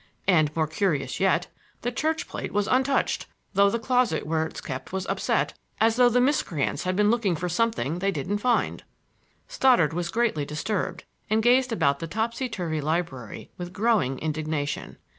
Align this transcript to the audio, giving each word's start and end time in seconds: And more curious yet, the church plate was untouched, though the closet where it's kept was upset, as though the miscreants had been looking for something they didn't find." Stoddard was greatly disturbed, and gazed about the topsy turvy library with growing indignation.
And 0.25 0.55
more 0.55 0.65
curious 0.65 1.19
yet, 1.19 1.45
the 1.83 1.91
church 1.91 2.27
plate 2.27 2.51
was 2.51 2.65
untouched, 2.67 3.27
though 3.53 3.69
the 3.69 3.77
closet 3.77 4.25
where 4.25 4.47
it's 4.47 4.59
kept 4.59 4.91
was 4.91 5.05
upset, 5.05 5.53
as 5.79 5.95
though 5.95 6.09
the 6.09 6.19
miscreants 6.19 6.85
had 6.85 6.95
been 6.95 7.11
looking 7.11 7.35
for 7.35 7.47
something 7.47 7.99
they 7.99 8.09
didn't 8.09 8.39
find." 8.39 8.83
Stoddard 9.47 9.93
was 9.93 10.09
greatly 10.09 10.43
disturbed, 10.43 11.03
and 11.29 11.43
gazed 11.43 11.71
about 11.71 11.99
the 11.99 12.07
topsy 12.07 12.49
turvy 12.49 12.81
library 12.81 13.51
with 13.59 13.73
growing 13.73 14.17
indignation. 14.17 14.97